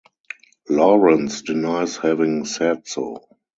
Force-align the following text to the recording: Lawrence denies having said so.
Lawrence 0.67 1.43
denies 1.43 1.95
having 1.97 2.43
said 2.43 2.87
so. 2.87 3.19